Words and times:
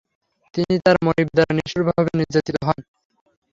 তিনি 0.53 0.75
তার 0.85 0.97
মনিব 1.05 1.27
দ্বারা 1.35 1.53
নিষ্ঠুরভাবে 1.57 2.11
নির্যাতিত 2.19 2.57
হন। 2.67 2.79